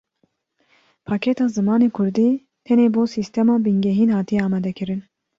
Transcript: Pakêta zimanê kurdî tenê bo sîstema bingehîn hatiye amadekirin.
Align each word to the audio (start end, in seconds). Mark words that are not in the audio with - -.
Pakêta 1.07 1.45
zimanê 1.55 1.87
kurdî 1.97 2.29
tenê 2.65 2.87
bo 2.93 3.03
sîstema 3.13 3.55
bingehîn 3.65 4.11
hatiye 4.17 4.41
amadekirin. 4.47 5.01